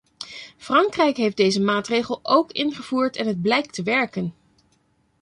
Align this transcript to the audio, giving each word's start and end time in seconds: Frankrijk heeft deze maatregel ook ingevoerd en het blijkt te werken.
Frankrijk 0.57 1.17
heeft 1.17 1.37
deze 1.37 1.61
maatregel 1.61 2.19
ook 2.23 2.51
ingevoerd 2.51 3.15
en 3.15 3.27
het 3.27 3.41
blijkt 3.41 3.73
te 3.73 3.83
werken. 3.83 4.33